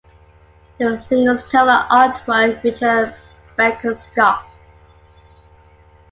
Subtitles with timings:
[0.79, 3.13] The single's cover artwork featured
[3.55, 4.43] Bekonscot.